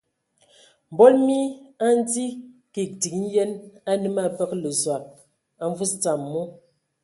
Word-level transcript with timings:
Mbol 0.91 1.13
mii 1.25 1.47
andzi 1.85 2.25
kig 2.73 2.89
din 3.01 3.21
yen 3.33 3.51
anǝ 3.89 4.07
mə 4.15 4.21
abǝgǝlǝ 4.27 4.69
Zɔg 4.83 5.03
a 5.61 5.63
mvus 5.71 5.91
dzam 5.99 6.21
mu. 6.31 6.41